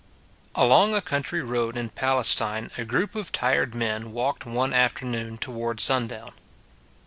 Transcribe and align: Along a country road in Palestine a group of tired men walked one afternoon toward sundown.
Along 0.55 0.95
a 0.95 0.99
country 1.01 1.43
road 1.43 1.77
in 1.77 1.89
Palestine 1.89 2.71
a 2.75 2.83
group 2.85 3.13
of 3.13 3.31
tired 3.31 3.75
men 3.75 4.11
walked 4.13 4.47
one 4.47 4.73
afternoon 4.73 5.37
toward 5.37 5.79
sundown. 5.79 6.31